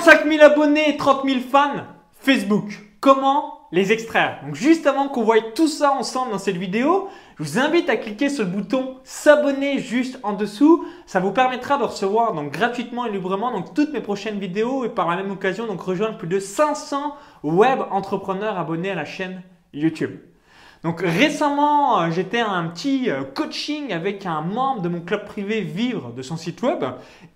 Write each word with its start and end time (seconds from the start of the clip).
35 0.00 0.26
000 0.26 0.42
abonnés 0.42 0.90
et 0.90 0.96
30 0.96 1.24
000 1.24 1.38
fans 1.38 1.84
Facebook. 2.18 2.80
Comment 2.98 3.60
les 3.70 3.92
extraire? 3.92 4.40
Donc 4.44 4.56
juste 4.56 4.88
avant 4.88 5.06
qu'on 5.06 5.22
voie 5.22 5.40
tout 5.54 5.68
ça 5.68 5.92
ensemble 5.92 6.32
dans 6.32 6.38
cette 6.38 6.56
vidéo, 6.56 7.08
je 7.38 7.44
vous 7.44 7.58
invite 7.60 7.88
à 7.88 7.96
cliquer 7.96 8.28
sur 8.28 8.42
le 8.42 8.50
bouton 8.50 8.96
s'abonner 9.04 9.78
juste 9.78 10.18
en 10.24 10.32
dessous. 10.32 10.84
Ça 11.06 11.20
vous 11.20 11.30
permettra 11.30 11.78
de 11.78 11.84
recevoir 11.84 12.34
donc 12.34 12.50
gratuitement 12.50 13.06
et 13.06 13.12
librement 13.12 13.52
donc 13.52 13.72
toutes 13.72 13.92
mes 13.92 14.00
prochaines 14.00 14.40
vidéos 14.40 14.84
et 14.84 14.88
par 14.88 15.08
la 15.08 15.14
même 15.14 15.30
occasion 15.30 15.68
donc 15.68 15.80
rejoindre 15.80 16.18
plus 16.18 16.26
de 16.26 16.40
500 16.40 17.14
web 17.44 17.78
entrepreneurs 17.92 18.58
abonnés 18.58 18.90
à 18.90 18.96
la 18.96 19.04
chaîne 19.04 19.42
YouTube. 19.72 20.18
Donc 20.84 21.00
récemment, 21.00 22.02
euh, 22.02 22.10
j'étais 22.10 22.40
à 22.40 22.50
un 22.50 22.68
petit 22.68 23.10
euh, 23.10 23.22
coaching 23.22 23.90
avec 23.90 24.26
un 24.26 24.42
membre 24.42 24.82
de 24.82 24.90
mon 24.90 25.00
club 25.00 25.24
privé 25.24 25.62
Vivre 25.62 26.12
de 26.12 26.20
son 26.20 26.36
site 26.36 26.60
web. 26.60 26.84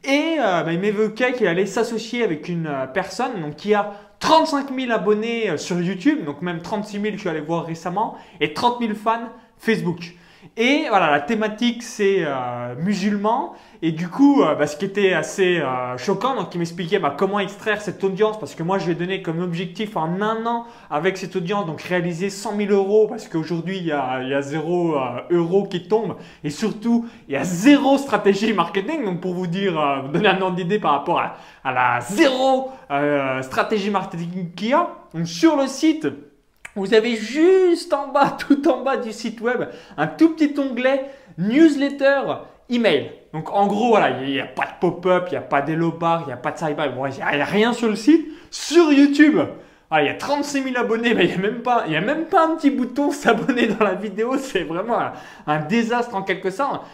Et 0.04 0.36
euh, 0.38 0.62
bah, 0.62 0.72
il 0.74 0.78
m'évoquait 0.78 1.32
qu'il 1.32 1.46
allait 1.46 1.64
s'associer 1.64 2.22
avec 2.22 2.50
une 2.50 2.70
personne 2.92 3.54
qui 3.56 3.72
a 3.72 3.94
35 4.20 4.74
000 4.78 4.92
abonnés 4.92 5.56
sur 5.56 5.80
YouTube, 5.80 6.26
donc 6.26 6.42
même 6.42 6.60
36 6.60 7.00
000 7.00 7.14
je 7.14 7.20
suis 7.20 7.28
allé 7.30 7.40
voir 7.40 7.64
récemment. 7.64 8.18
Et 8.40 8.52
30 8.52 8.80
000 8.80 8.94
fans 8.94 9.30
Facebook. 9.56 10.14
Et 10.56 10.86
voilà, 10.88 11.10
la 11.10 11.20
thématique 11.20 11.82
c'est 11.82 12.24
euh, 12.24 12.74
musulman. 12.76 13.54
Et 13.80 13.92
du 13.92 14.08
coup, 14.08 14.42
euh, 14.42 14.54
bah, 14.56 14.66
ce 14.66 14.76
qui 14.76 14.84
était 14.84 15.12
assez 15.12 15.58
euh, 15.58 15.96
choquant, 15.96 16.34
donc 16.34 16.52
il 16.54 16.58
m'expliquait 16.58 16.98
bah, 16.98 17.14
comment 17.16 17.38
extraire 17.38 17.80
cette 17.80 18.02
audience, 18.02 18.38
parce 18.40 18.54
que 18.54 18.64
moi 18.64 18.78
je 18.78 18.86
lui 18.86 18.92
ai 18.92 18.94
donné 18.96 19.22
comme 19.22 19.40
objectif 19.40 19.96
en 19.96 20.20
un 20.20 20.44
an 20.46 20.66
avec 20.90 21.16
cette 21.16 21.36
audience, 21.36 21.66
donc 21.66 21.80
réaliser 21.82 22.28
100 22.28 22.56
000 22.56 22.72
euros, 22.72 23.06
parce 23.06 23.28
qu'aujourd'hui 23.28 23.78
il 23.78 23.86
y 23.86 23.92
a, 23.92 24.20
il 24.22 24.30
y 24.30 24.34
a 24.34 24.42
zéro 24.42 24.96
euro 25.30 25.64
qui 25.66 25.86
tombe, 25.86 26.16
et 26.42 26.50
surtout 26.50 27.06
il 27.28 27.34
y 27.34 27.36
a 27.36 27.44
zéro 27.44 27.96
stratégie 27.98 28.52
marketing. 28.52 29.04
Donc 29.04 29.20
pour 29.20 29.34
vous 29.34 29.46
dire, 29.46 30.02
vous 30.04 30.12
donner 30.12 30.28
un 30.28 30.40
ordre 30.40 30.56
d'idée 30.56 30.80
par 30.80 30.92
rapport 30.92 31.20
à, 31.20 31.36
la 31.64 32.00
zéro 32.00 32.70
stratégie 33.42 33.90
marketing 33.90 34.52
qu'il 34.54 34.68
y 34.68 34.72
a, 34.72 34.88
sur 35.24 35.56
le 35.56 35.66
site 35.66 36.08
vous 36.78 36.94
avez 36.94 37.16
juste 37.16 37.92
en 37.92 38.08
bas, 38.08 38.36
tout 38.38 38.66
en 38.68 38.82
bas 38.82 38.96
du 38.96 39.12
site 39.12 39.40
web, 39.40 39.68
un 39.96 40.06
tout 40.06 40.30
petit 40.30 40.54
onglet 40.58 41.10
newsletter 41.36 42.22
email. 42.70 43.12
Donc 43.32 43.52
en 43.52 43.66
gros, 43.66 43.88
voilà, 43.88 44.22
il 44.22 44.30
n'y 44.30 44.40
a, 44.40 44.46
pas 44.46 44.64
de 44.64 44.80
pop-up, 44.80 45.24
il 45.28 45.32
n'y 45.32 45.38
a 45.38 45.42
pas 45.42 45.62
d'hello 45.62 45.92
bar, 45.92 46.22
il 46.22 46.26
n'y 46.28 46.32
a 46.32 46.36
pas 46.36 46.52
de 46.52 46.58
side 46.58 46.76
il 46.78 47.16
n'y 47.16 47.22
a 47.22 47.44
rien 47.44 47.72
sur 47.72 47.88
le 47.88 47.96
site. 47.96 48.26
Sur 48.50 48.92
YouTube, 48.92 49.38
ah, 49.90 50.02
il 50.02 50.06
y 50.06 50.10
a 50.10 50.14
36 50.14 50.64
000 50.64 50.76
abonnés, 50.76 51.14
mais 51.14 51.24
il 51.24 51.30
n'y 51.30 51.36
a, 51.36 51.50
même 51.50 51.62
pas, 51.62 51.86
y 51.88 51.96
a 51.96 52.02
même 52.02 52.26
pas 52.26 52.46
un 52.46 52.56
petit 52.56 52.68
bouton 52.68 53.10
s'abonner 53.10 53.68
dans 53.68 53.82
la 53.82 53.94
vidéo. 53.94 54.36
C'est 54.36 54.64
vraiment 54.64 54.98
un, 55.46 55.60
désastre 55.60 56.14
en 56.14 56.20
quelque 56.20 56.50
sorte. 56.50 56.84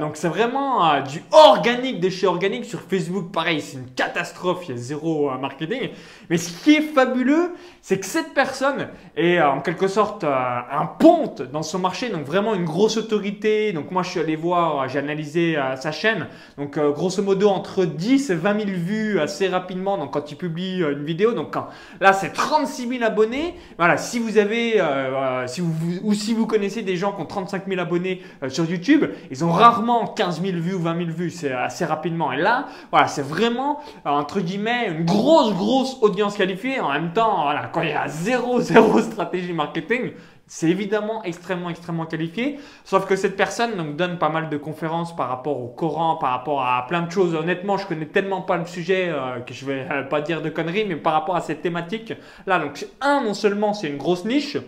donc, 0.00 0.16
c'est 0.16 0.28
vraiment 0.28 0.86
euh, 0.86 1.00
du 1.00 1.22
organique 1.30 1.98
de 1.98 2.10
chez 2.10 2.26
organique. 2.26 2.66
Sur 2.66 2.82
Facebook, 2.82 3.32
pareil, 3.32 3.62
c'est 3.62 3.78
une 3.78 3.88
catastrophe. 3.94 4.68
Il 4.68 4.74
y 4.74 4.74
a 4.74 4.76
zéro 4.76 5.30
euh, 5.30 5.38
marketing. 5.38 5.92
Mais 6.28 6.36
ce 6.36 6.52
qui 6.62 6.74
est 6.74 6.82
fabuleux, 6.82 7.54
c'est 7.80 7.98
que 7.98 8.04
cette 8.04 8.34
personne 8.34 8.88
est 9.16 9.38
euh, 9.38 9.50
en 9.50 9.62
quelque 9.62 9.88
sorte 9.88 10.22
un 10.24 10.86
ponte 10.98 11.40
dans 11.40 11.62
son 11.62 11.78
marché. 11.78 12.10
Donc, 12.10 12.26
vraiment 12.26 12.54
une 12.54 12.66
grosse 12.66 12.98
autorité. 12.98 13.72
Donc, 13.72 13.90
moi, 13.90 14.02
je 14.02 14.10
suis 14.10 14.20
allé 14.20 14.36
voir, 14.36 14.90
j'ai 14.90 14.98
analysé 14.98 15.58
sa 15.76 15.90
chaîne. 15.90 16.26
Donc, 16.58 16.78
grosso 16.78 17.22
modo, 17.22 17.48
entre 17.48 17.86
10 17.86 18.28
et 18.28 18.34
20 18.34 18.60
000 18.66 18.70
vues 18.72 19.20
assez 19.20 19.48
rapidement. 19.48 19.96
Donc, 19.96 20.12
quand 20.12 20.30
il 20.30 20.36
publie 20.36 20.80
une 20.80 21.04
vidéo. 21.04 21.32
Donc, 21.32 21.56
là, 21.98 22.12
c'est 22.12 22.41
36 22.42 22.88
000 22.88 23.04
abonnés. 23.04 23.54
Voilà, 23.78 23.96
si 23.96 24.18
vous 24.18 24.36
avez, 24.36 24.80
euh, 24.80 24.84
euh, 24.84 25.46
si 25.46 25.60
vous, 25.60 25.72
ou 26.02 26.12
si 26.12 26.34
vous 26.34 26.46
connaissez 26.46 26.82
des 26.82 26.96
gens 26.96 27.12
qui 27.12 27.22
ont 27.22 27.26
35 27.26 27.68
000 27.68 27.80
abonnés 27.80 28.20
euh, 28.42 28.48
sur 28.48 28.64
YouTube, 28.64 29.04
ils 29.30 29.44
ont 29.44 29.52
rarement 29.52 30.08
15 30.08 30.42
000 30.42 30.58
vues 30.58 30.74
ou 30.74 30.80
20 30.80 30.96
000 30.96 31.10
vues, 31.10 31.30
c'est 31.30 31.52
assez 31.52 31.84
rapidement. 31.84 32.32
Et 32.32 32.36
là, 32.36 32.66
voilà, 32.90 33.06
c'est 33.06 33.22
vraiment, 33.22 33.80
entre 34.04 34.40
guillemets, 34.40 34.88
une 34.88 35.04
grosse, 35.04 35.54
grosse 35.54 35.96
audience 36.00 36.36
qualifiée. 36.36 36.80
En 36.80 36.92
même 36.92 37.12
temps, 37.12 37.42
voilà, 37.44 37.70
quand 37.72 37.82
il 37.82 37.90
y 37.90 37.92
a 37.92 38.08
zéro, 38.08 38.60
zéro 38.60 39.00
stratégie 39.00 39.52
marketing, 39.52 40.12
c'est 40.46 40.68
évidemment 40.68 41.22
extrêmement, 41.24 41.70
extrêmement 41.70 42.06
qualifié. 42.06 42.58
Sauf 42.84 43.06
que 43.06 43.16
cette 43.16 43.36
personne 43.36 43.76
donc, 43.76 43.96
donne 43.96 44.18
pas 44.18 44.28
mal 44.28 44.50
de 44.50 44.56
conférences 44.56 45.14
par 45.16 45.28
rapport 45.28 45.60
au 45.60 45.68
Coran, 45.68 46.16
par 46.16 46.30
rapport 46.30 46.62
à 46.62 46.86
plein 46.86 47.02
de 47.02 47.10
choses. 47.10 47.34
Honnêtement, 47.34 47.78
je 47.78 47.86
connais 47.86 48.06
tellement 48.06 48.42
pas 48.42 48.56
le 48.56 48.66
sujet 48.66 49.08
euh, 49.08 49.40
que 49.40 49.54
je 49.54 49.64
vais 49.64 49.86
euh, 49.90 50.02
pas 50.02 50.20
dire 50.20 50.42
de 50.42 50.50
conneries, 50.50 50.84
mais 50.84 50.96
par 50.96 51.14
rapport 51.14 51.36
à 51.36 51.40
cette 51.40 51.62
thématique 51.62 52.12
là, 52.46 52.58
donc 52.58 52.86
un, 53.00 53.22
non 53.22 53.34
seulement 53.34 53.72
c'est 53.72 53.88
une 53.88 53.96
grosse 53.96 54.24
niche, 54.24 54.58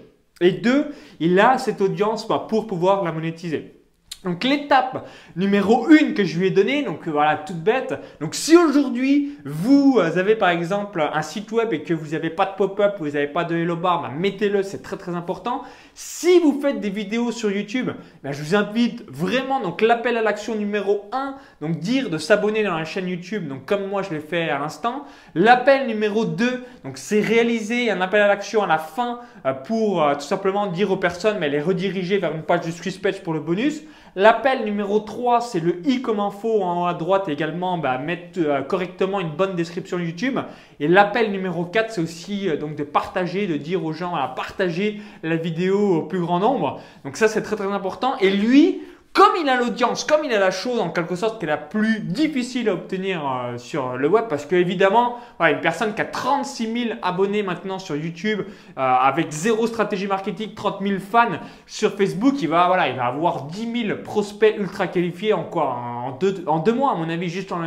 et 0.41 0.53
deux, 0.53 0.93
il 1.21 1.39
a 1.39 1.59
cette 1.59 1.81
audience 1.81 2.27
bah, 2.27 2.47
pour 2.49 2.67
pouvoir 2.67 3.05
la 3.05 3.13
monétiser. 3.13 3.84
Donc 4.25 4.43
l'étape 4.43 5.07
numéro 5.37 5.87
1 5.87 6.15
que 6.15 6.25
je 6.25 6.39
lui 6.39 6.47
ai 6.47 6.51
donnée, 6.51 6.83
donc 6.83 7.07
voilà, 7.07 7.37
toute 7.37 7.63
bête. 7.63 7.95
Donc 8.21 8.35
si 8.35 8.57
aujourd'hui 8.57 9.39
vous 9.45 9.99
avez 9.99 10.35
par 10.35 10.49
exemple 10.49 11.07
un 11.13 11.23
site 11.23 11.53
web 11.53 11.73
et 11.73 11.83
que 11.83 11.93
vous 11.93 12.13
n'avez 12.13 12.31
pas 12.31 12.47
de 12.47 12.55
pop-up, 12.57 12.95
vous 12.99 13.11
n'avez 13.11 13.27
pas 13.27 13.45
de 13.45 13.55
hello 13.55 13.77
bar, 13.77 14.03
bah, 14.03 14.11
mettez-le, 14.17 14.63
c'est 14.63 14.83
très 14.83 14.97
très 14.97 15.15
important. 15.15 15.63
Si 15.95 16.41
vous 16.41 16.59
faites 16.61 16.81
des 16.81 16.91
vidéos 16.91 17.33
sur 17.33 17.51
YouTube, 17.51 17.91
bah, 18.23 18.33
je 18.33 18.43
vous 18.43 18.55
invite 18.55 19.05
vraiment, 19.09 19.61
donc 19.61 19.83
l'appel 19.83 20.17
à 20.17 20.23
l'action 20.23 20.55
numéro 20.55 21.05
1, 21.13 21.37
donc 21.61 21.79
dire 21.79 22.09
de 22.09 22.17
s'abonner 22.17 22.65
dans 22.65 22.77
la 22.77 22.85
chaîne 22.85 23.09
YouTube, 23.09 23.47
donc 23.47 23.67
comme 23.67 23.87
moi 23.87 24.03
je 24.03 24.11
l'ai 24.11 24.21
fait 24.21 24.49
à 24.49 24.59
l'instant. 24.59 25.05
L'appel 25.35 25.87
numéro 25.87 26.25
2, 26.25 26.65
donc 26.85 26.97
c'est 26.97 27.21
réaliser 27.21 27.91
un 27.91 28.01
appel 28.01 28.23
à 28.23 28.29
l'action 28.29 28.63
à 28.63 28.67
la 28.67 28.79
fin 28.79 29.21
euh, 29.45 29.53
pour 29.53 30.03
euh, 30.03 30.15
tout 30.15 30.21
simplement 30.23 30.67
dire 30.67 30.91
aux 30.91 30.97
personnes, 30.97 31.37
mais 31.39 31.51
les 31.51 31.61
rediriger 31.61 32.19
vers 32.19 32.35
une 32.35 32.43
page 32.43 32.67
de 32.67 32.71
Swisspatch 32.71 33.21
pour 33.21 33.35
le 33.35 33.41
bonus. 33.41 33.83
L'appel 34.17 34.65
numéro 34.65 35.01
3, 35.01 35.41
c'est 35.41 35.59
le 35.59 35.85
i 35.89 36.01
comme 36.01 36.21
info 36.21 36.63
en 36.63 36.83
haut 36.83 36.87
à 36.87 36.95
droite 36.95 37.29
également, 37.29 37.79
bah, 37.79 37.99
mettre 37.99 38.39
euh, 38.39 38.63
correctement 38.63 39.19
une 39.19 39.31
bonne 39.31 39.57
description 39.57 39.99
YouTube. 39.99 40.39
Et 40.79 40.87
l'appel 40.87 41.33
numéro 41.33 41.65
4, 41.65 41.91
c'est 41.91 42.01
aussi 42.01 42.49
euh, 42.49 42.57
donc 42.57 42.77
de 42.77 42.85
partager, 42.85 43.49
de 43.49 43.57
dire 43.57 43.85
aux 43.85 43.93
gens 43.93 44.15
à 44.15 44.29
partager 44.29 45.01
la 45.25 45.35
vidéo 45.35 45.97
au 45.97 46.03
plus 46.03 46.21
grand 46.21 46.39
nombre. 46.39 46.81
Donc 47.05 47.17
ça, 47.17 47.27
c'est 47.27 47.43
très 47.43 47.57
très 47.57 47.73
important. 47.73 48.17
Et 48.21 48.31
lui, 48.31 48.83
comme 49.15 49.37
il 49.41 49.49
a 49.49 49.57
l'audience, 49.57 50.03
comme 50.03 50.25
il 50.25 50.33
a 50.33 50.41
la 50.41 50.51
chose 50.51 50.81
en 50.81 50.91
quelque 50.91 51.15
sorte 51.15 51.39
qui 51.39 51.45
est 51.45 51.49
la 51.49 51.57
plus 51.57 52.01
difficile 52.01 52.69
à 52.69 52.75
obtenir 52.75 53.23
euh, 53.25 53.59
sur 53.59 53.97
le 53.97 54.09
web, 54.09 54.25
parce 54.29 54.45
que 54.45 54.57
évidemment, 54.57 55.19
une 55.39 55.61
personne 55.61 55.95
qui 55.95 56.01
a 56.01 56.05
36 56.05 56.87
000 56.89 56.99
abonnés 57.01 57.45
maintenant 57.45 57.79
sur 57.79 57.95
YouTube, 57.95 58.41
euh, 58.41 58.81
avec 58.81 59.31
zéro 59.31 59.69
stratégie 59.69 60.09
marketing, 60.09 60.55
30 60.55 60.83
000 60.83 60.99
fans 60.99 61.39
sur 61.65 61.95
Facebook, 61.95 62.35
il 62.43 62.49
va, 62.49 62.67
voilà, 62.67 62.89
il 62.89 62.97
va 62.97 63.07
avoir 63.07 63.45
10 63.45 63.87
000 63.87 63.99
prospects 64.03 64.57
ultra 64.59 64.89
qualifiés 64.89 65.33
en 65.33 65.45
quoi 65.45 65.77
en 65.77 66.11
deux, 66.19 66.43
en 66.49 66.59
deux 66.59 66.75
mois, 66.75 66.91
à 66.91 66.95
mon 66.97 67.09
avis, 67.09 67.29
juste 67.29 67.53
en, 67.53 67.63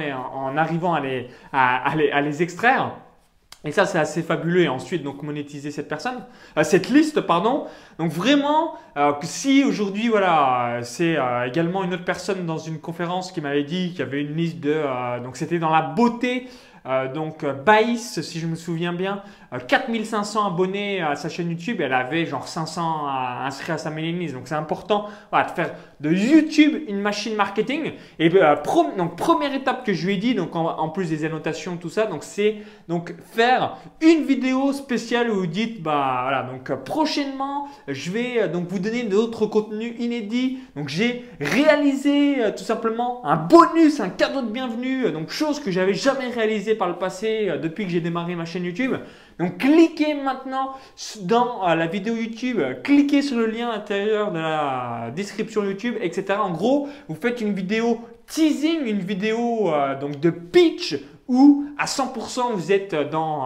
arrivant 0.57 0.95
à 0.95 0.99
les, 0.99 1.29
à 1.53 2.21
les 2.21 2.43
extraire. 2.43 2.91
Et 3.63 3.71
ça, 3.71 3.85
c'est 3.85 3.99
assez 3.99 4.21
fabuleux. 4.21 4.61
Et 4.61 4.67
ensuite, 4.69 5.03
donc, 5.03 5.23
monétiser 5.23 5.71
cette 5.71 5.87
personne, 5.87 6.23
euh, 6.57 6.63
cette 6.63 6.89
liste, 6.89 7.21
pardon. 7.21 7.65
Donc, 7.97 8.11
vraiment, 8.11 8.75
euh, 8.97 9.13
si 9.23 9.63
aujourd'hui, 9.63 10.09
voilà, 10.09 10.79
c'est 10.83 11.17
euh, 11.17 11.47
également 11.47 11.83
une 11.83 11.93
autre 11.93 12.05
personne 12.05 12.45
dans 12.45 12.57
une 12.57 12.79
conférence 12.79 13.31
qui 13.31 13.41
m'avait 13.41 13.63
dit 13.63 13.89
qu'il 13.91 13.99
y 13.99 14.03
avait 14.03 14.21
une 14.21 14.35
liste 14.35 14.59
de. 14.59 14.75
donc, 15.23 15.37
c'était 15.37 15.59
dans 15.59 15.71
la 15.71 15.81
beauté 15.81 16.47
donc 17.13 17.45
Baïs, 17.45 18.21
si 18.21 18.39
je 18.39 18.47
me 18.47 18.55
souviens 18.55 18.93
bien, 18.93 19.21
4500 19.67 20.43
euh, 20.43 20.47
abonnés 20.47 21.01
à 21.01 21.15
sa 21.15 21.29
chaîne 21.29 21.49
YouTube, 21.49 21.81
elle 21.81 21.93
avait 21.93 22.25
genre 22.25 22.47
500 22.47 23.07
inscrits 23.45 23.71
à 23.71 23.77
sa 23.77 23.89
mailing 23.89 24.19
list. 24.19 24.33
Donc 24.33 24.47
c'est 24.47 24.55
important 24.55 25.07
de 25.31 25.51
faire 25.55 25.73
de 25.99 26.11
YouTube 26.11 26.83
une 26.87 26.99
machine 26.99 27.35
marketing. 27.35 27.93
Et 28.19 28.29
donc 28.29 29.15
première 29.15 29.53
étape 29.53 29.85
que 29.85 29.93
je 29.93 30.05
lui 30.05 30.15
ai 30.15 30.17
dit, 30.17 30.35
donc 30.35 30.55
en, 30.55 30.89
plus 30.89 31.09
des 31.09 31.25
annotations, 31.25 31.77
tout 31.77 31.89
ça, 31.89 32.05
donc 32.05 32.23
c'est 32.23 32.57
donc 32.87 33.13
faire 33.33 33.77
une 34.01 34.23
vidéo 34.23 34.73
spéciale 34.73 35.29
où 35.29 35.35
vous 35.35 35.47
dites 35.47 35.81
bah 35.81 36.19
voilà 36.23 36.43
donc 36.43 36.71
prochainement 36.83 37.67
je 37.87 38.11
vais 38.11 38.47
donc 38.49 38.67
vous 38.67 38.79
donner 38.79 39.03
d'autres 39.03 39.45
contenus 39.45 39.93
inédits. 39.99 40.59
Donc 40.75 40.89
j'ai 40.89 41.25
réalisé 41.39 42.37
tout 42.55 42.63
simplement 42.63 43.25
un 43.25 43.35
bonus, 43.35 43.99
un 43.99 44.09
cadeau 44.09 44.41
de 44.41 44.51
bienvenue, 44.51 45.11
donc 45.11 45.29
chose 45.29 45.59
que 45.59 45.71
j'avais 45.71 45.93
jamais 45.93 46.29
réalisé 46.29 46.75
par 46.75 46.87
le 46.87 46.95
passé 46.95 47.49
euh, 47.49 47.57
depuis 47.57 47.85
que 47.85 47.91
j'ai 47.91 48.01
démarré 48.01 48.35
ma 48.35 48.45
chaîne 48.45 48.65
YouTube. 48.65 48.93
Donc 49.39 49.59
cliquez 49.59 50.15
maintenant 50.15 50.73
dans 51.21 51.67
euh, 51.67 51.75
la 51.75 51.87
vidéo 51.87 52.15
YouTube, 52.15 52.59
cliquez 52.83 53.21
sur 53.21 53.37
le 53.37 53.45
lien 53.45 53.69
intérieur 53.69 54.31
de 54.31 54.39
la 54.39 55.11
description 55.15 55.63
YouTube, 55.63 55.95
etc. 56.01 56.39
En 56.41 56.51
gros, 56.51 56.87
vous 57.07 57.15
faites 57.15 57.39
une 57.41 57.53
vidéo 57.53 57.99
teasing, 58.25 58.85
une 58.85 58.99
vidéo 58.99 59.73
euh, 59.73 59.99
donc 59.99 60.19
de 60.19 60.31
pitch 60.31 60.95
où 61.27 61.65
à 61.77 61.85
100% 61.85 62.53
vous 62.53 62.71
êtes 62.71 62.95
dans 62.95 63.45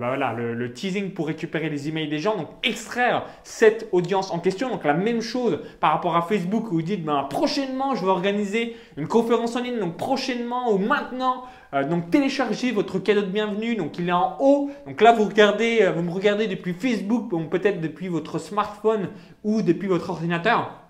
bah 0.00 0.08
voilà, 0.08 0.32
le, 0.32 0.72
teasing 0.72 1.10
pour 1.10 1.26
récupérer 1.26 1.68
les 1.68 1.88
emails 1.88 2.08
des 2.08 2.18
gens, 2.18 2.36
donc 2.36 2.48
extraire 2.62 3.26
cette 3.44 3.88
audience 3.92 4.30
en 4.30 4.38
question. 4.38 4.70
Donc 4.70 4.84
la 4.84 4.94
même 4.94 5.20
chose 5.20 5.60
par 5.80 5.92
rapport 5.92 6.16
à 6.16 6.22
Facebook 6.22 6.70
où 6.70 6.76
vous 6.76 6.82
dites 6.82 7.04
ben, 7.04 7.26
prochainement 7.28 7.94
je 7.94 8.04
vais 8.04 8.10
organiser 8.10 8.76
une 8.96 9.08
conférence 9.08 9.56
en 9.56 9.60
ligne, 9.60 9.78
donc 9.78 9.96
prochainement 9.96 10.72
ou 10.72 10.78
maintenant 10.78 11.44
euh, 11.74 11.84
donc 11.84 12.10
téléchargez 12.10 12.70
votre 12.70 12.98
cadeau 12.98 13.22
de 13.22 13.26
bienvenue, 13.26 13.76
donc 13.76 13.98
il 13.98 14.08
est 14.08 14.12
en 14.12 14.36
haut. 14.40 14.70
Donc 14.86 15.00
là 15.00 15.12
vous 15.12 15.24
regardez, 15.24 15.78
euh, 15.82 15.92
vous 15.92 16.02
me 16.02 16.10
regardez 16.10 16.46
depuis 16.46 16.74
Facebook, 16.74 17.30
peut-être 17.50 17.80
depuis 17.80 18.08
votre 18.08 18.38
smartphone 18.38 19.08
ou 19.42 19.62
depuis 19.62 19.88
votre 19.88 20.10
ordinateur. 20.10 20.81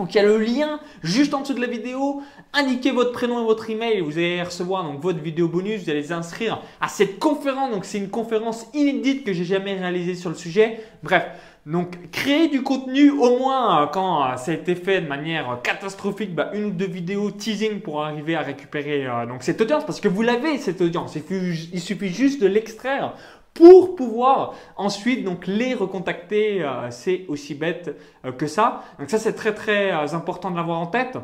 Donc 0.00 0.14
il 0.14 0.16
y 0.16 0.20
a 0.20 0.24
le 0.24 0.38
lien 0.38 0.80
juste 1.02 1.34
en 1.34 1.42
dessous 1.42 1.52
de 1.52 1.60
la 1.60 1.66
vidéo. 1.66 2.22
Indiquez 2.54 2.90
votre 2.90 3.12
prénom 3.12 3.42
et 3.42 3.44
votre 3.44 3.68
email 3.68 4.00
vous 4.00 4.16
allez 4.16 4.42
recevoir 4.42 4.82
donc 4.82 4.98
votre 4.98 5.18
vidéo 5.18 5.46
bonus. 5.46 5.84
Vous 5.84 5.90
allez 5.90 6.00
vous 6.00 6.14
inscrire 6.14 6.62
à 6.80 6.88
cette 6.88 7.18
conférence. 7.18 7.70
Donc 7.70 7.84
c'est 7.84 7.98
une 7.98 8.08
conférence 8.08 8.66
inédite 8.72 9.24
que 9.24 9.34
j'ai 9.34 9.44
jamais 9.44 9.74
réalisée 9.74 10.14
sur 10.14 10.30
le 10.30 10.36
sujet. 10.36 10.80
Bref, 11.02 11.24
donc 11.66 12.10
créer 12.12 12.48
du 12.48 12.62
contenu 12.62 13.10
au 13.10 13.38
moins 13.38 13.82
euh, 13.82 13.86
quand 13.88 14.24
euh, 14.24 14.36
ça 14.36 14.52
a 14.52 14.54
été 14.54 14.74
fait 14.74 15.02
de 15.02 15.06
manière 15.06 15.58
catastrophique, 15.62 16.34
bah, 16.34 16.50
une 16.54 16.64
ou 16.64 16.70
deux 16.70 16.88
vidéos 16.88 17.30
teasing 17.30 17.80
pour 17.80 18.02
arriver 18.02 18.34
à 18.36 18.40
récupérer 18.40 19.06
euh, 19.06 19.26
donc 19.26 19.42
cette 19.42 19.60
audience 19.60 19.84
parce 19.84 20.00
que 20.00 20.08
vous 20.08 20.22
l'avez 20.22 20.56
cette 20.56 20.80
audience. 20.80 21.18
Il 21.30 21.80
suffit 21.80 22.08
juste 22.08 22.40
de 22.40 22.46
l'extraire 22.46 23.12
pour 23.54 23.96
pouvoir 23.96 24.54
ensuite 24.76 25.24
donc 25.24 25.46
les 25.46 25.74
recontacter. 25.74 26.62
Euh, 26.62 26.90
c'est 26.90 27.26
aussi 27.28 27.54
bête 27.54 27.96
euh, 28.24 28.32
que 28.32 28.46
ça. 28.46 28.84
Donc 28.98 29.10
ça 29.10 29.18
c'est 29.18 29.34
très 29.34 29.54
très 29.54 29.92
euh, 29.92 30.14
important 30.14 30.50
de 30.50 30.56
l'avoir 30.56 30.80
en 30.80 30.86
tête. 30.86 31.18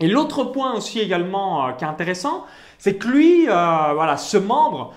Et 0.00 0.08
l'autre 0.08 0.44
point 0.44 0.74
aussi 0.74 0.98
également 1.00 1.72
qui 1.74 1.84
est 1.84 1.88
intéressant, 1.88 2.46
c'est 2.78 2.96
que 2.96 3.08
lui, 3.08 3.44
voilà, 3.44 4.16
ce 4.16 4.38
membre, 4.38 4.94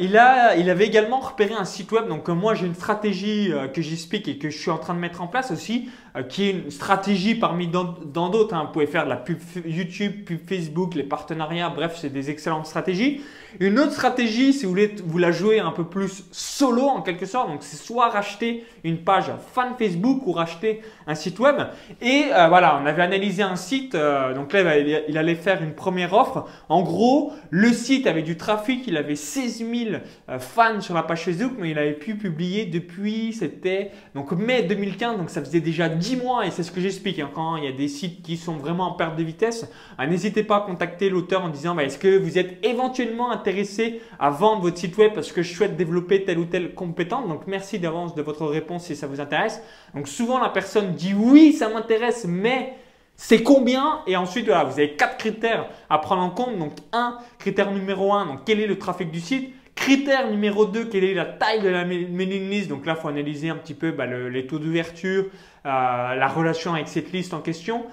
il, 0.00 0.16
a, 0.16 0.56
il 0.56 0.70
avait 0.70 0.86
également 0.86 1.20
repéré 1.20 1.52
un 1.52 1.66
site 1.66 1.92
web. 1.92 2.08
Donc 2.08 2.28
moi 2.28 2.54
j'ai 2.54 2.64
une 2.64 2.74
stratégie 2.74 3.52
que 3.74 3.82
j'explique 3.82 4.26
et 4.28 4.38
que 4.38 4.48
je 4.48 4.56
suis 4.56 4.70
en 4.70 4.78
train 4.78 4.94
de 4.94 4.98
mettre 4.98 5.20
en 5.20 5.26
place 5.26 5.50
aussi 5.50 5.90
euh, 6.16 6.22
qui 6.22 6.44
est 6.44 6.50
une 6.50 6.70
stratégie 6.70 7.34
parmi 7.34 7.68
dans 7.68 8.28
d'autres. 8.28 8.54
Hein. 8.54 8.64
Vous 8.66 8.72
pouvez 8.72 8.86
faire 8.86 9.04
de 9.04 9.10
la 9.10 9.16
pub 9.16 9.38
YouTube, 9.66 10.24
pub 10.24 10.38
Facebook, 10.48 10.94
les 10.94 11.02
partenariats, 11.02 11.68
bref, 11.68 11.96
c'est 12.00 12.10
des 12.10 12.30
excellentes 12.30 12.66
stratégies. 12.66 13.20
Une 13.60 13.78
autre 13.78 13.92
stratégie, 13.92 14.52
si 14.52 14.64
vous 14.64 14.70
voulez 14.70 14.94
vous 15.04 15.18
la 15.18 15.30
jouer 15.30 15.60
un 15.60 15.70
peu 15.70 15.84
plus 15.84 16.24
solo 16.30 16.82
en 16.82 17.02
quelque 17.02 17.26
sorte, 17.26 17.48
donc 17.48 17.58
c'est 17.62 17.76
soit 17.76 18.08
racheter 18.08 18.64
une 18.84 18.98
page 18.98 19.30
fan 19.52 19.74
Facebook 19.78 20.26
ou 20.26 20.32
racheter 20.32 20.82
un 21.06 21.14
site 21.14 21.38
web. 21.38 21.56
Et 22.00 22.26
euh, 22.32 22.48
voilà, 22.48 22.80
on 22.82 22.86
avait 22.86 23.02
analysé 23.02 23.42
un 23.42 23.56
site, 23.56 23.94
euh, 23.94 24.34
donc 24.46 24.52
là 24.52 24.78
il 24.78 25.18
allait 25.18 25.34
faire 25.34 25.60
une 25.60 25.72
première 25.72 26.12
offre. 26.12 26.46
En 26.68 26.82
gros, 26.82 27.32
le 27.50 27.72
site 27.72 28.06
avait 28.06 28.22
du 28.22 28.36
trafic, 28.36 28.86
il 28.86 28.96
avait 28.96 29.16
16 29.16 29.58
000 29.58 29.96
fans 30.38 30.80
sur 30.80 30.94
la 30.94 31.02
page 31.02 31.24
Facebook, 31.24 31.54
mais 31.58 31.70
il 31.70 31.78
avait 31.78 31.94
pu 31.94 32.14
publier 32.14 32.66
depuis, 32.66 33.32
c'était 33.32 33.90
donc 34.14 34.30
mai 34.30 34.62
2015, 34.62 35.18
donc 35.18 35.30
ça 35.30 35.40
faisait 35.40 35.60
déjà 35.60 35.88
10 35.88 36.16
mois, 36.18 36.46
et 36.46 36.52
c'est 36.52 36.62
ce 36.62 36.70
que 36.70 36.80
j'explique, 36.80 37.18
hein, 37.18 37.28
quand 37.34 37.56
il 37.56 37.64
y 37.64 37.66
a 37.66 37.72
des 37.72 37.88
sites 37.88 38.22
qui 38.22 38.36
sont 38.36 38.52
vraiment 38.52 38.84
en 38.84 38.92
perte 38.92 39.16
de 39.16 39.24
vitesse, 39.24 39.68
euh, 39.98 40.06
n'hésitez 40.06 40.44
pas 40.44 40.58
à 40.58 40.60
contacter 40.60 41.10
l'auteur 41.10 41.42
en 41.44 41.48
disant 41.48 41.74
bah, 41.74 41.82
est-ce 41.82 41.98
que 41.98 42.16
vous 42.16 42.38
êtes 42.38 42.64
éventuellement 42.64 43.32
intéressé 43.32 44.00
à 44.20 44.30
vendre 44.30 44.62
votre 44.62 44.78
site 44.78 44.96
web 44.96 45.12
parce 45.12 45.32
que 45.32 45.42
je 45.42 45.52
souhaite 45.52 45.76
développer 45.76 46.22
telle 46.22 46.38
ou 46.38 46.44
telle 46.44 46.72
compétence? 46.72 47.26
Donc 47.26 47.48
merci 47.48 47.80
d'avance 47.80 48.14
de 48.14 48.22
votre 48.22 48.46
réponse 48.46 48.84
si 48.84 48.94
ça 48.94 49.08
vous 49.08 49.20
intéresse. 49.20 49.60
Donc 49.92 50.06
souvent 50.06 50.38
la 50.38 50.50
personne 50.50 50.92
dit 50.92 51.14
oui, 51.14 51.52
ça 51.52 51.68
m'intéresse, 51.68 52.26
mais 52.28 52.74
c'est 53.16 53.42
combien 53.42 54.00
Et 54.06 54.16
ensuite, 54.16 54.46
voilà, 54.46 54.64
vous 54.64 54.78
avez 54.78 54.94
quatre 54.94 55.16
critères 55.16 55.66
à 55.88 55.98
prendre 55.98 56.22
en 56.22 56.30
compte. 56.30 56.58
Donc, 56.58 56.72
un, 56.92 57.18
critère 57.38 57.72
numéro 57.72 58.12
un, 58.12 58.26
donc 58.26 58.40
quel 58.44 58.60
est 58.60 58.66
le 58.66 58.78
trafic 58.78 59.10
du 59.10 59.20
site 59.20 59.54
Critère 59.74 60.30
numéro 60.30 60.64
2, 60.64 60.86
quelle 60.86 61.04
est 61.04 61.12
la 61.12 61.26
taille 61.26 61.60
de 61.60 61.68
la 61.68 61.84
mailing 61.84 62.48
list 62.48 62.68
Donc 62.68 62.86
là, 62.86 62.94
il 62.96 63.00
faut 63.00 63.08
analyser 63.08 63.50
un 63.50 63.56
petit 63.56 63.74
peu 63.74 63.92
bah, 63.92 64.06
les 64.06 64.46
taux 64.46 64.58
d'ouverture, 64.58 65.26
euh, 65.66 66.14
la 66.14 66.28
relation 66.28 66.72
avec 66.74 66.88
cette 66.88 67.12
liste 67.12 67.34
en 67.34 67.40
question. 67.40 67.84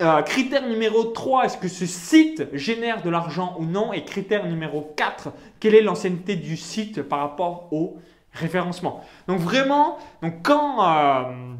Euh, 0.00 0.22
critère 0.22 0.66
numéro 0.68 1.02
3, 1.02 1.46
est-ce 1.46 1.58
que 1.58 1.66
ce 1.66 1.86
site 1.86 2.46
génère 2.52 3.02
de 3.02 3.10
l'argent 3.10 3.56
ou 3.58 3.64
non? 3.64 3.92
Et 3.92 4.04
critère 4.04 4.46
numéro 4.46 4.92
4, 4.96 5.30
quelle 5.58 5.74
est 5.74 5.82
l'ancienneté 5.82 6.36
du 6.36 6.56
site 6.56 7.02
par 7.02 7.18
rapport 7.18 7.68
au 7.72 7.98
référencement? 8.32 9.04
Donc 9.26 9.40
vraiment, 9.40 9.98
donc 10.22 10.42
quand... 10.44 10.86
Euh, 10.86 11.54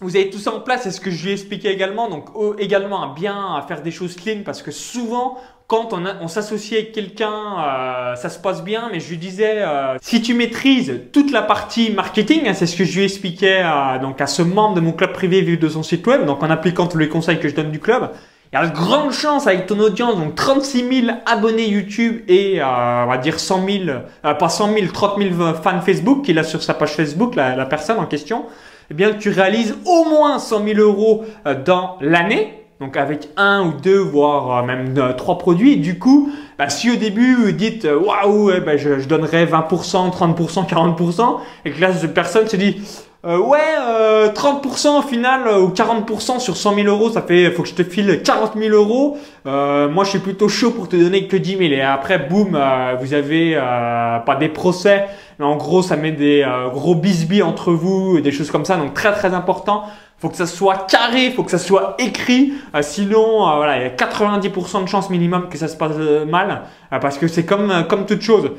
vous 0.00 0.16
avez 0.16 0.30
tout 0.30 0.38
ça 0.38 0.54
en 0.54 0.60
place, 0.60 0.82
c'est 0.84 0.90
ce 0.90 1.00
que 1.00 1.10
je 1.10 1.22
lui 1.22 1.30
ai 1.30 1.34
expliqué 1.34 1.68
également. 1.68 2.08
Donc 2.08 2.28
également 2.58 3.02
à 3.02 3.14
bien 3.14 3.62
faire 3.68 3.82
des 3.82 3.90
choses 3.90 4.16
clean 4.16 4.42
parce 4.44 4.62
que 4.62 4.70
souvent 4.70 5.38
quand 5.70 5.92
on, 5.92 6.26
s'associe 6.26 6.80
avec 6.80 6.90
quelqu'un, 6.90 7.30
euh, 7.32 8.16
ça 8.16 8.28
se 8.28 8.40
passe 8.40 8.64
bien. 8.64 8.88
Mais 8.90 8.98
je 8.98 9.08
lui 9.08 9.18
disais, 9.18 9.58
euh, 9.58 9.96
si 10.02 10.20
tu 10.20 10.34
maîtrises 10.34 11.02
toute 11.12 11.30
la 11.30 11.42
partie 11.42 11.92
marketing, 11.92 12.48
hein, 12.48 12.54
c'est 12.54 12.66
ce 12.66 12.74
que 12.74 12.82
je 12.82 12.98
lui 12.98 13.04
expliquais 13.04 13.60
à, 13.60 14.00
donc 14.02 14.20
à 14.20 14.26
ce 14.26 14.42
membre 14.42 14.74
de 14.74 14.80
mon 14.80 14.90
club 14.90 15.12
privé 15.12 15.42
vu 15.42 15.58
de 15.58 15.68
son 15.68 15.84
site 15.84 16.04
web, 16.08 16.26
donc 16.26 16.42
en 16.42 16.50
appliquant 16.50 16.88
tous 16.88 16.98
les 16.98 17.08
conseils 17.08 17.38
que 17.38 17.48
je 17.48 17.54
donne 17.54 17.70
du 17.70 17.78
club. 17.78 18.10
Il 18.52 18.58
y 18.58 18.58
a 18.58 18.66
de 18.66 18.74
grandes 18.74 19.12
chances 19.12 19.46
avec 19.46 19.66
ton 19.66 19.78
audience, 19.78 20.16
donc 20.16 20.34
36 20.34 21.04
000 21.04 21.16
abonnés 21.24 21.68
YouTube 21.68 22.22
et 22.26 22.60
euh, 22.60 22.64
on 22.64 23.06
va 23.06 23.18
dire 23.18 23.38
100 23.38 23.64
000, 23.64 23.98
pas 24.22 24.48
100 24.48 24.74
000, 24.74 24.86
30 24.92 25.18
000 25.18 25.54
fans 25.62 25.80
Facebook 25.82 26.24
qu'il 26.24 26.40
a 26.40 26.42
sur 26.42 26.64
sa 26.64 26.74
page 26.74 26.94
Facebook, 26.94 27.36
la 27.36 27.64
personne 27.66 28.00
en 28.00 28.06
question 28.06 28.46
eh 28.90 28.94
bien, 28.94 29.12
tu 29.12 29.30
réalises 29.30 29.76
au 29.86 30.04
moins 30.04 30.38
100 30.38 30.64
000 30.64 30.80
euros 30.80 31.24
euh, 31.46 31.54
dans 31.54 31.96
l'année. 32.00 32.54
Donc 32.80 32.96
avec 32.96 33.28
un 33.36 33.66
ou 33.66 33.72
deux, 33.80 33.98
voire 33.98 34.58
euh, 34.58 34.66
même 34.66 34.94
euh, 34.98 35.12
trois 35.12 35.38
produits. 35.38 35.76
Du 35.76 35.98
coup, 35.98 36.32
bah, 36.58 36.68
si 36.68 36.90
au 36.90 36.96
début 36.96 37.34
vous 37.34 37.52
dites 37.52 37.84
waouh, 37.86 38.50
bah, 38.64 38.76
je, 38.76 38.98
je, 38.98 39.06
donnerais 39.06 39.46
20%, 39.46 40.10
30%, 40.10 40.68
40%, 40.68 41.36
et 41.64 41.70
que 41.70 41.80
là 41.80 41.92
cette 41.92 42.14
personne 42.14 42.48
se 42.48 42.56
dit 42.56 42.80
euh, 43.26 43.38
ouais, 43.38 43.58
euh, 43.78 44.32
30% 44.32 44.98
au 44.98 45.02
final 45.02 45.46
ou 45.60 45.68
40% 45.68 46.40
sur 46.40 46.56
100 46.56 46.74
000 46.74 46.86
euros, 46.88 47.10
ça 47.10 47.20
fait, 47.20 47.50
faut 47.50 47.62
que 47.62 47.68
je 47.68 47.74
te 47.74 47.84
file 47.84 48.22
40 48.22 48.52
000 48.56 48.74
euros. 48.74 49.18
Euh, 49.46 49.90
moi, 49.90 50.04
je 50.04 50.10
suis 50.10 50.18
plutôt 50.20 50.48
chaud 50.48 50.70
pour 50.70 50.88
te 50.88 50.96
donner 50.96 51.28
que 51.28 51.36
10 51.36 51.58
000. 51.58 51.60
Et 51.72 51.82
après, 51.82 52.18
boum, 52.18 52.58
vous 53.00 53.14
avez 53.14 53.56
pas 53.56 54.36
des 54.36 54.48
procès, 54.48 55.04
mais 55.38 55.44
en 55.44 55.56
gros, 55.56 55.82
ça 55.82 55.96
met 55.96 56.12
des 56.12 56.46
gros 56.72 56.94
bisbis 56.94 57.42
entre 57.42 57.72
vous, 57.72 58.20
des 58.20 58.32
choses 58.32 58.50
comme 58.50 58.64
ça. 58.64 58.76
Donc 58.78 58.94
très 58.94 59.12
très 59.12 59.34
important. 59.34 59.84
Faut 60.16 60.28
que 60.28 60.36
ça 60.36 60.46
soit 60.46 60.86
carré, 60.86 61.30
faut 61.30 61.44
que 61.44 61.50
ça 61.50 61.58
soit 61.58 61.96
écrit. 61.98 62.54
sinon, 62.80 63.54
voilà, 63.56 63.78
il 63.78 63.82
y 63.82 63.86
a 63.86 63.90
90% 63.90 64.84
de 64.84 64.88
chances 64.88 65.10
minimum 65.10 65.48
que 65.50 65.58
ça 65.58 65.68
se 65.68 65.76
passe 65.76 65.96
mal, 66.26 66.62
parce 66.90 67.18
que 67.18 67.28
c'est 67.28 67.44
comme 67.44 67.84
comme 67.86 68.06
toute 68.06 68.22
chose. 68.22 68.50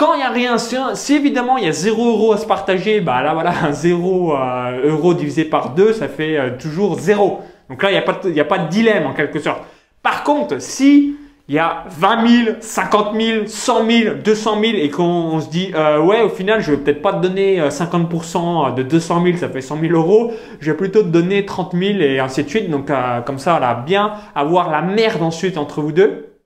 Quand 0.00 0.14
il 0.14 0.16
n'y 0.16 0.22
a 0.22 0.30
rien, 0.30 0.56
si 0.56 1.14
évidemment 1.14 1.58
il 1.58 1.66
y 1.66 1.68
a 1.68 1.72
0 1.72 2.08
euros 2.12 2.32
à 2.32 2.38
se 2.38 2.46
partager, 2.46 3.02
bah 3.02 3.20
là 3.20 3.34
voilà, 3.34 3.52
0 3.70 4.34
euh, 4.34 4.90
euros 4.92 5.12
divisé 5.12 5.44
par 5.44 5.74
2, 5.74 5.92
ça 5.92 6.08
fait 6.08 6.38
euh, 6.38 6.56
toujours 6.58 6.98
0. 6.98 7.42
Donc 7.68 7.82
là, 7.82 7.90
il 7.90 7.92
n'y 7.92 7.98
a, 7.98 8.02
pas 8.02 8.14
de, 8.14 8.40
a 8.40 8.44
pas 8.46 8.56
de 8.60 8.68
dilemme 8.70 9.06
en 9.06 9.12
quelque 9.12 9.38
sorte. 9.40 9.60
Par 10.02 10.24
contre, 10.24 10.58
si 10.58 11.16
il 11.48 11.54
y 11.54 11.58
a 11.58 11.84
20 11.90 12.44
000, 12.44 12.56
50 12.60 13.14
000, 13.14 13.46
100 13.46 13.90
000, 13.90 14.14
200 14.24 14.60
000 14.62 14.72
et 14.78 14.88
qu'on 14.88 15.38
se 15.38 15.50
dit 15.50 15.70
euh, 15.74 16.00
ouais 16.00 16.22
au 16.22 16.30
final 16.30 16.62
je 16.62 16.70
vais 16.70 16.76
peut-être 16.78 17.02
pas 17.02 17.12
te 17.12 17.20
donner 17.20 17.60
50% 17.60 18.72
de 18.72 18.82
200 18.82 19.22
000 19.22 19.36
ça 19.36 19.50
fait 19.50 19.60
100 19.60 19.80
000 19.80 19.92
euros 19.92 20.32
je 20.60 20.70
vais 20.70 20.76
plutôt 20.76 21.02
te 21.02 21.08
donner 21.08 21.44
30 21.44 21.72
000 21.72 21.98
et 21.98 22.20
ainsi 22.20 22.44
de 22.44 22.48
suite 22.48 22.70
donc 22.70 22.90
comme 23.26 23.38
ça 23.40 23.58
voilà 23.58 23.74
bien 23.74 24.12
avoir 24.36 24.70
la 24.70 24.80
merde 24.80 25.22
ensuite 25.22 25.58
entre 25.58 25.82
vous 25.82 25.90
deux 25.90 26.36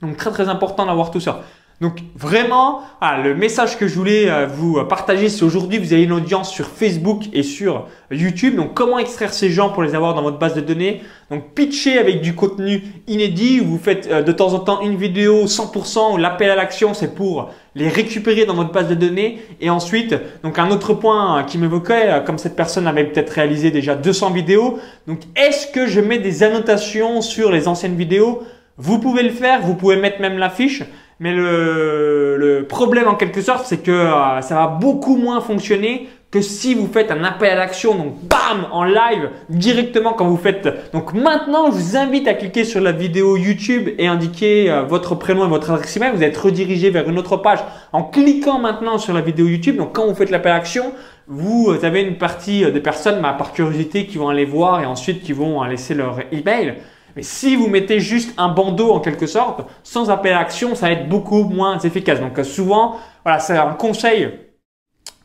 donc 0.00 0.16
très 0.16 0.30
très 0.30 0.48
important 0.48 0.86
d'avoir 0.86 1.10
tout 1.10 1.18
ça 1.20 1.42
donc 1.82 1.98
vraiment, 2.14 2.82
le 3.24 3.34
message 3.34 3.76
que 3.76 3.88
je 3.88 3.96
voulais 3.96 4.30
euh, 4.30 4.46
vous 4.46 4.82
partager, 4.84 5.28
c'est 5.28 5.42
aujourd'hui 5.42 5.78
vous 5.78 5.92
avez 5.92 6.04
une 6.04 6.12
audience 6.12 6.48
sur 6.48 6.68
Facebook 6.68 7.24
et 7.32 7.42
sur 7.42 7.88
YouTube. 8.12 8.54
Donc 8.54 8.72
comment 8.72 9.00
extraire 9.00 9.34
ces 9.34 9.50
gens 9.50 9.70
pour 9.70 9.82
les 9.82 9.96
avoir 9.96 10.14
dans 10.14 10.22
votre 10.22 10.38
base 10.38 10.54
de 10.54 10.60
données? 10.60 11.02
Donc 11.28 11.54
pitcher 11.54 11.98
avec 11.98 12.20
du 12.20 12.36
contenu 12.36 12.84
inédit. 13.08 13.58
Vous 13.58 13.78
faites 13.78 14.06
euh, 14.06 14.22
de 14.22 14.30
temps 14.30 14.54
en 14.54 14.60
temps 14.60 14.82
une 14.82 14.94
vidéo 14.94 15.46
100% 15.46 16.20
l'appel 16.20 16.50
à 16.50 16.54
l'action, 16.54 16.94
c'est 16.94 17.16
pour 17.16 17.50
les 17.74 17.88
récupérer 17.88 18.46
dans 18.46 18.54
votre 18.54 18.70
base 18.70 18.88
de 18.88 18.94
données. 18.94 19.42
Et 19.60 19.68
ensuite, 19.68 20.14
donc 20.44 20.60
un 20.60 20.70
autre 20.70 20.94
point 20.94 21.40
euh, 21.40 21.42
qui 21.42 21.58
m'évoquait, 21.58 22.22
comme 22.24 22.38
cette 22.38 22.54
personne 22.54 22.86
avait 22.86 23.06
peut-être 23.06 23.30
réalisé 23.30 23.72
déjà 23.72 23.96
200 23.96 24.30
vidéos. 24.30 24.78
Donc 25.08 25.18
est-ce 25.34 25.66
que 25.66 25.88
je 25.88 26.00
mets 26.00 26.18
des 26.18 26.44
annotations 26.44 27.22
sur 27.22 27.50
les 27.50 27.66
anciennes 27.66 27.96
vidéos? 27.96 28.44
Vous 28.78 29.00
pouvez 29.00 29.24
le 29.24 29.30
faire, 29.30 29.62
vous 29.62 29.74
pouvez 29.74 29.96
mettre 29.96 30.20
même 30.20 30.38
l'affiche. 30.38 30.84
Mais 31.22 31.32
le, 31.32 32.66
problème 32.68 33.06
en 33.06 33.14
quelque 33.14 33.42
sorte, 33.42 33.64
c'est 33.66 33.80
que 33.80 33.92
euh, 33.92 34.40
ça 34.40 34.56
va 34.56 34.66
beaucoup 34.66 35.16
moins 35.16 35.40
fonctionner 35.40 36.08
que 36.32 36.40
si 36.40 36.74
vous 36.74 36.88
faites 36.88 37.12
un 37.12 37.22
appel 37.22 37.50
à 37.50 37.54
l'action, 37.54 37.94
donc 37.94 38.14
bam, 38.24 38.66
en 38.72 38.82
live, 38.82 39.30
directement 39.48 40.14
quand 40.14 40.26
vous 40.26 40.36
faites. 40.36 40.90
Donc 40.92 41.14
maintenant, 41.14 41.66
je 41.66 41.76
vous 41.76 41.96
invite 41.96 42.26
à 42.26 42.34
cliquer 42.34 42.64
sur 42.64 42.80
la 42.80 42.90
vidéo 42.90 43.36
YouTube 43.36 43.90
et 43.98 44.08
indiquer 44.08 44.68
euh, 44.68 44.82
votre 44.82 45.14
prénom 45.14 45.44
et 45.44 45.48
votre 45.48 45.70
adresse 45.70 45.96
email. 45.96 46.10
Vous 46.12 46.24
êtes 46.24 46.36
redirigé 46.36 46.90
vers 46.90 47.08
une 47.08 47.20
autre 47.20 47.36
page 47.36 47.60
en 47.92 48.02
cliquant 48.02 48.58
maintenant 48.58 48.98
sur 48.98 49.14
la 49.14 49.20
vidéo 49.20 49.46
YouTube. 49.46 49.76
Donc 49.76 49.94
quand 49.94 50.08
vous 50.08 50.16
faites 50.16 50.30
l'appel 50.30 50.50
à 50.50 50.56
l'action, 50.56 50.92
vous 51.28 51.72
avez 51.84 52.02
une 52.02 52.18
partie 52.18 52.64
euh, 52.64 52.72
des 52.72 52.80
personnes, 52.80 53.22
bah, 53.22 53.36
par 53.38 53.52
curiosité, 53.52 54.06
qui 54.06 54.18
vont 54.18 54.28
aller 54.28 54.44
voir 54.44 54.82
et 54.82 54.86
ensuite 54.86 55.22
qui 55.22 55.34
vont 55.34 55.62
laisser 55.62 55.94
leur 55.94 56.18
email. 56.32 56.78
Mais 57.16 57.22
si 57.22 57.56
vous 57.56 57.68
mettez 57.68 58.00
juste 58.00 58.34
un 58.38 58.48
bandeau 58.48 58.92
en 58.92 59.00
quelque 59.00 59.26
sorte, 59.26 59.62
sans 59.82 60.10
appel 60.10 60.32
à 60.32 60.38
action, 60.38 60.74
ça 60.74 60.86
va 60.86 60.92
être 60.92 61.08
beaucoup 61.08 61.44
moins 61.44 61.78
efficace. 61.78 62.20
Donc 62.20 62.38
euh, 62.38 62.44
souvent, 62.44 62.96
voilà, 63.24 63.38
c'est 63.38 63.56
un 63.56 63.72
conseil 63.72 64.30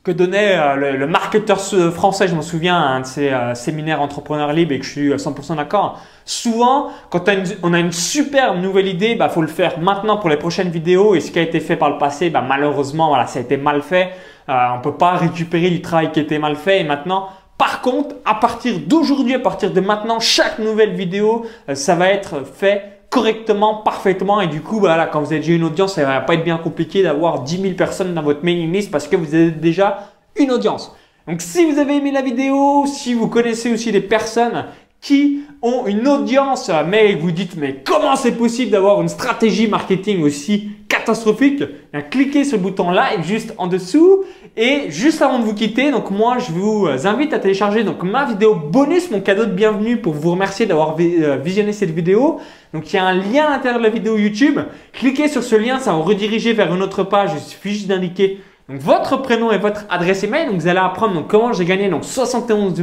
que 0.03 0.11
donnait 0.11 0.57
euh, 0.57 0.97
le, 0.97 1.07
marketeur 1.07 1.59
français, 1.59 2.27
je 2.27 2.35
me 2.35 2.41
souviens, 2.41 2.77
un 2.77 3.01
de 3.01 3.05
ces 3.05 3.29
euh, 3.29 3.55
séminaires 3.55 4.01
entrepreneurs 4.01 4.53
libres 4.53 4.73
et 4.73 4.79
que 4.79 4.85
je 4.85 4.91
suis 4.91 5.09
100% 5.09 5.57
d'accord. 5.57 6.01
Souvent, 6.23 6.89
quand 7.09 7.29
on 7.63 7.73
a 7.73 7.79
une 7.79 7.91
super 7.91 8.55
nouvelle 8.55 8.87
idée, 8.87 9.15
bah 9.15 9.29
faut 9.29 9.41
le 9.41 9.47
faire 9.47 9.79
maintenant 9.79 10.17
pour 10.17 10.29
les 10.29 10.37
prochaines 10.37 10.69
vidéos. 10.69 11.15
Et 11.15 11.19
ce 11.19 11.31
qui 11.31 11.39
a 11.39 11.41
été 11.41 11.59
fait 11.59 11.75
par 11.75 11.89
le 11.89 11.97
passé, 11.97 12.29
bah 12.29 12.43
malheureusement, 12.47 13.09
voilà, 13.09 13.27
ça 13.27 13.39
a 13.39 13.41
été 13.41 13.57
mal 13.57 13.81
fait. 13.81 14.11
On 14.47 14.77
on 14.77 14.81
peut 14.81 14.95
pas 14.95 15.11
récupérer 15.11 15.69
du 15.69 15.81
travail 15.81 16.11
qui 16.11 16.19
a 16.19 16.23
été 16.23 16.39
mal 16.39 16.55
fait. 16.55 16.79
Et 16.79 16.83
maintenant, 16.85 17.27
Par 17.77 17.93
contre, 17.93 18.15
à 18.25 18.33
partir 18.33 18.79
d'aujourd'hui, 18.79 19.35
à 19.35 19.39
partir 19.39 19.71
de 19.71 19.79
maintenant, 19.81 20.19
chaque 20.19 20.57
nouvelle 20.57 20.95
vidéo, 20.95 21.45
euh, 21.69 21.75
ça 21.75 21.93
va 21.93 22.09
être 22.09 22.43
fait 22.43 23.03
correctement, 23.11 23.83
parfaitement. 23.83 24.41
Et 24.41 24.47
du 24.47 24.61
coup, 24.61 24.79
voilà, 24.79 25.05
quand 25.05 25.19
vous 25.19 25.27
avez 25.27 25.41
déjà 25.41 25.53
une 25.53 25.63
audience, 25.63 25.93
ça 25.93 26.03
va 26.03 26.21
pas 26.21 26.33
être 26.33 26.43
bien 26.43 26.57
compliqué 26.57 27.03
d'avoir 27.03 27.43
10 27.43 27.61
000 27.61 27.73
personnes 27.75 28.15
dans 28.15 28.23
votre 28.23 28.43
mailing 28.43 28.73
list 28.73 28.89
parce 28.89 29.07
que 29.07 29.15
vous 29.15 29.35
avez 29.35 29.51
déjà 29.51 30.09
une 30.37 30.51
audience. 30.51 30.91
Donc, 31.27 31.39
si 31.39 31.71
vous 31.71 31.77
avez 31.77 31.97
aimé 31.97 32.09
la 32.09 32.23
vidéo, 32.23 32.85
si 32.87 33.13
vous 33.13 33.27
connaissez 33.27 33.71
aussi 33.71 33.91
des 33.91 34.01
personnes 34.01 34.65
qui 35.07 35.39
ont 35.61 35.87
une 35.87 36.05
audience, 36.05 36.69
mais 36.85 37.15
vous 37.15 37.31
dites, 37.31 37.55
mais 37.55 37.77
comment 37.85 38.17
c'est 38.17 38.33
possible 38.33 38.71
d'avoir 38.71 39.01
une 39.01 39.07
stratégie 39.07 39.67
marketing 39.67 40.21
aussi 40.21 40.71
catastrophique? 40.89 41.63
Cliquez 42.11 42.43
sur 42.43 42.57
le 42.57 42.63
bouton 42.63 42.91
like 42.91 43.23
juste 43.23 43.53
en 43.57 43.67
dessous. 43.67 44.25
Et 44.57 44.89
juste 44.89 45.21
avant 45.21 45.39
de 45.39 45.45
vous 45.45 45.53
quitter, 45.53 45.91
donc 45.91 46.11
moi, 46.11 46.39
je 46.39 46.51
vous 46.51 46.87
invite 47.05 47.31
à 47.31 47.39
télécharger 47.39 47.85
donc 47.85 48.03
ma 48.03 48.25
vidéo 48.25 48.53
bonus, 48.53 49.09
mon 49.09 49.21
cadeau 49.21 49.45
de 49.45 49.51
bienvenue 49.51 49.95
pour 49.95 50.11
vous 50.11 50.31
remercier 50.31 50.65
d'avoir 50.65 50.97
euh, 50.99 51.37
visionné 51.37 51.71
cette 51.71 51.91
vidéo. 51.91 52.41
Donc 52.73 52.91
il 52.91 52.97
y 52.97 52.99
a 52.99 53.05
un 53.05 53.13
lien 53.13 53.45
à 53.45 53.51
l'intérieur 53.51 53.79
de 53.79 53.85
la 53.85 53.91
vidéo 53.91 54.17
YouTube. 54.17 54.59
Cliquez 54.91 55.29
sur 55.29 55.41
ce 55.41 55.55
lien, 55.55 55.79
ça 55.79 55.91
va 55.91 55.97
vous 55.97 56.03
rediriger 56.03 56.51
vers 56.51 56.75
une 56.75 56.81
autre 56.81 57.03
page. 57.03 57.31
Il 57.33 57.39
suffit 57.39 57.69
juste 57.69 57.87
d'indiquer 57.87 58.39
donc, 58.69 58.81
votre 58.81 59.17
prénom 59.21 59.51
et 59.51 59.57
votre 59.57 59.85
adresse 59.89 60.23
email. 60.23 60.47
Donc, 60.47 60.55
vous 60.55 60.67
allez 60.67 60.79
apprendre 60.79 61.13
donc, 61.13 61.27
comment 61.27 61.53
j'ai 61.53 61.65
gagné 61.65 61.89
donc, 61.89 62.03
71 62.03 62.73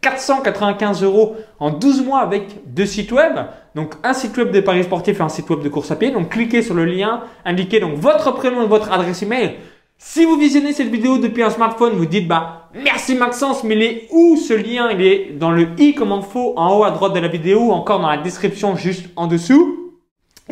495 0.00 1.02
euros 1.04 1.36
en 1.60 1.70
12 1.70 2.04
mois 2.04 2.20
avec 2.20 2.74
deux 2.74 2.86
sites 2.86 3.12
web. 3.12 3.34
Donc, 3.74 3.94
un 4.02 4.14
site 4.14 4.36
web 4.36 4.50
de 4.50 4.60
paris 4.60 4.84
sportifs 4.84 5.20
et 5.20 5.22
un 5.22 5.28
site 5.28 5.48
web 5.50 5.62
de 5.62 5.68
course 5.68 5.90
à 5.90 5.96
pied. 5.96 6.10
Donc, 6.10 6.30
cliquez 6.30 6.62
sur 6.62 6.74
le 6.74 6.84
lien, 6.84 7.22
indiquez 7.44 7.78
donc 7.78 7.94
votre 7.94 8.32
prénom 8.32 8.64
et 8.64 8.66
votre 8.66 8.90
adresse 8.90 9.22
email. 9.22 9.56
Si 9.98 10.24
vous 10.24 10.36
visionnez 10.36 10.72
cette 10.72 10.88
vidéo 10.88 11.18
depuis 11.18 11.44
un 11.44 11.50
smartphone, 11.50 11.92
vous 11.92 12.06
dites 12.06 12.26
bah 12.26 12.68
merci 12.74 13.14
Maxence, 13.14 13.62
mais 13.62 13.76
il 13.76 13.82
est 13.82 14.08
où 14.10 14.36
ce 14.36 14.52
lien? 14.52 14.90
Il 14.90 15.00
est 15.00 15.32
dans 15.38 15.52
le 15.52 15.68
i 15.78 15.94
comme 15.94 16.10
info 16.10 16.54
en 16.56 16.76
haut 16.76 16.84
à 16.84 16.90
droite 16.90 17.12
de 17.12 17.20
la 17.20 17.28
vidéo 17.28 17.66
ou 17.66 17.70
encore 17.70 18.00
dans 18.00 18.10
la 18.10 18.16
description 18.16 18.74
juste 18.74 19.06
en 19.14 19.28
dessous. 19.28 19.81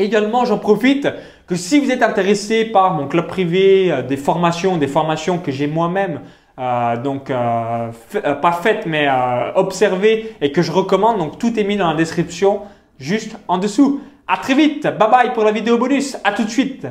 Également, 0.00 0.46
j'en 0.46 0.58
profite 0.58 1.08
que 1.46 1.54
si 1.54 1.78
vous 1.78 1.90
êtes 1.90 2.02
intéressé 2.02 2.64
par 2.64 2.94
mon 2.94 3.06
club 3.06 3.26
privé, 3.26 3.92
euh, 3.92 4.02
des 4.02 4.16
formations, 4.16 4.78
des 4.78 4.88
formations 4.88 5.38
que 5.38 5.52
j'ai 5.52 5.66
moi-même, 5.66 6.22
euh, 6.58 6.96
donc 6.96 7.30
euh, 7.30 7.90
pas 8.40 8.52
faites 8.52 8.86
mais 8.86 9.08
observées 9.54 10.34
et 10.40 10.52
que 10.52 10.62
je 10.62 10.72
recommande, 10.72 11.18
donc 11.18 11.38
tout 11.38 11.58
est 11.58 11.64
mis 11.64 11.76
dans 11.76 11.90
la 11.90 11.96
description 11.96 12.62
juste 12.98 13.36
en 13.46 13.58
dessous. 13.58 14.00
À 14.26 14.38
très 14.38 14.54
vite, 14.54 14.84
bye 14.84 15.10
bye 15.10 15.32
pour 15.34 15.44
la 15.44 15.52
vidéo 15.52 15.76
bonus, 15.76 16.16
à 16.24 16.32
tout 16.32 16.44
de 16.44 16.50
suite. 16.50 16.86